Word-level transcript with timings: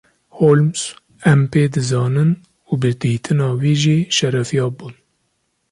Holmes: 0.37 0.81
Em 1.31 1.41
pê 1.51 1.63
dizanin 1.73 2.31
û 2.69 2.71
bi 2.81 2.91
dîtina 3.01 3.49
wî 3.61 3.73
jî 3.83 3.97
şerefyab 4.17 4.73
bûn. 4.77 4.95